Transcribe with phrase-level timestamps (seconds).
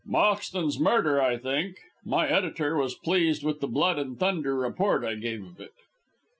[0.03, 1.77] "Moxton's murder, I think.
[2.03, 5.73] My editor was pleased with the blood and thunder report I gave of it."